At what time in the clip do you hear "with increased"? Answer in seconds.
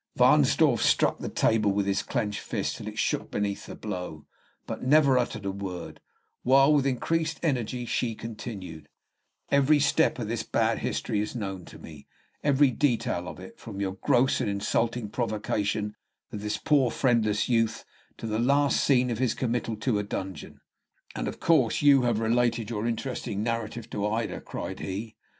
6.73-7.39